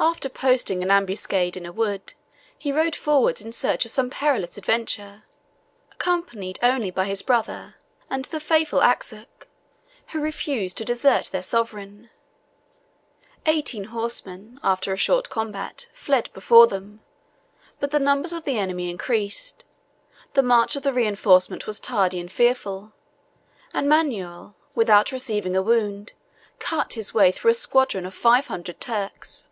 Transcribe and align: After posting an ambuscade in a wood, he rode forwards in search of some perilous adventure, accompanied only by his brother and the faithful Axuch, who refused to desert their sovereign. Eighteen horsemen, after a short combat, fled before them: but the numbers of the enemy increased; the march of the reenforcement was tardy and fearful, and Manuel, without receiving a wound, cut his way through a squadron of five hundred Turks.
After 0.00 0.28
posting 0.28 0.82
an 0.82 0.90
ambuscade 0.90 1.56
in 1.56 1.64
a 1.64 1.70
wood, 1.70 2.14
he 2.58 2.72
rode 2.72 2.96
forwards 2.96 3.40
in 3.40 3.52
search 3.52 3.84
of 3.84 3.92
some 3.92 4.10
perilous 4.10 4.58
adventure, 4.58 5.22
accompanied 5.92 6.58
only 6.60 6.90
by 6.90 7.04
his 7.04 7.22
brother 7.22 7.76
and 8.10 8.24
the 8.24 8.40
faithful 8.40 8.80
Axuch, 8.82 9.46
who 10.08 10.18
refused 10.20 10.76
to 10.78 10.84
desert 10.84 11.26
their 11.26 11.40
sovereign. 11.40 12.10
Eighteen 13.46 13.84
horsemen, 13.94 14.58
after 14.64 14.92
a 14.92 14.96
short 14.96 15.30
combat, 15.30 15.86
fled 15.94 16.32
before 16.32 16.66
them: 16.66 16.98
but 17.78 17.92
the 17.92 18.00
numbers 18.00 18.32
of 18.32 18.42
the 18.42 18.58
enemy 18.58 18.90
increased; 18.90 19.64
the 20.34 20.42
march 20.42 20.74
of 20.74 20.82
the 20.82 20.92
reenforcement 20.92 21.68
was 21.68 21.78
tardy 21.78 22.18
and 22.18 22.32
fearful, 22.32 22.92
and 23.72 23.88
Manuel, 23.88 24.56
without 24.74 25.12
receiving 25.12 25.54
a 25.54 25.62
wound, 25.62 26.12
cut 26.58 26.94
his 26.94 27.14
way 27.14 27.30
through 27.30 27.52
a 27.52 27.54
squadron 27.54 28.04
of 28.04 28.12
five 28.14 28.48
hundred 28.48 28.80
Turks. 28.80 29.48